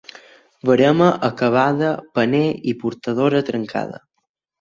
Verema 0.67 1.09
acabada, 1.27 1.91
paner 2.15 2.41
i 2.73 2.75
portadora 2.85 3.43
trencada. 3.51 4.01